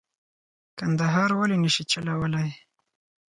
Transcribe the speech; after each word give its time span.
کندهار 0.77 1.29
ولې 1.39 1.57
نه 1.63 1.69
شي 1.75 1.83
چلولای. 1.91 2.49